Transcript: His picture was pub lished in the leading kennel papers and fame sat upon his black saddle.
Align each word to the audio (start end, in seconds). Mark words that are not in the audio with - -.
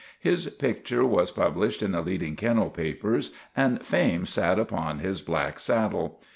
His 0.19 0.47
picture 0.47 1.05
was 1.05 1.29
pub 1.29 1.55
lished 1.57 1.83
in 1.83 1.91
the 1.91 2.01
leading 2.01 2.35
kennel 2.35 2.71
papers 2.71 3.29
and 3.55 3.85
fame 3.85 4.25
sat 4.25 4.57
upon 4.57 4.97
his 4.97 5.21
black 5.21 5.59
saddle. 5.59 6.19